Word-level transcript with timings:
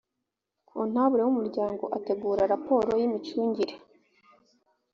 kontabule 0.69 1.21
w’ 1.23 1.31
umuryango 1.33 1.83
ategura 1.97 2.41
raporo 2.53 2.89
y 2.99 3.03
imicungire 3.07 3.75